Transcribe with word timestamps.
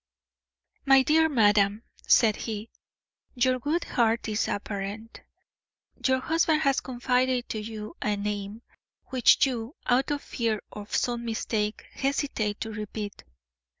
"My 0.83 1.03
dear 1.03 1.29
madam," 1.29 1.83
said 2.07 2.35
he, 2.35 2.71
"your 3.35 3.59
good 3.59 3.83
heart 3.83 4.27
is 4.29 4.47
apparent; 4.47 5.21
your 6.03 6.19
husband 6.19 6.61
has 6.61 6.79
confided 6.79 7.47
to 7.49 7.59
you 7.59 7.95
a 8.01 8.17
name 8.17 8.63
which 9.09 9.45
you, 9.45 9.75
out 9.85 10.09
of 10.09 10.23
fear 10.23 10.59
of 10.71 10.95
some 10.95 11.23
mistake, 11.23 11.85
hesitate 11.93 12.59
to 12.61 12.73
repeat. 12.73 13.23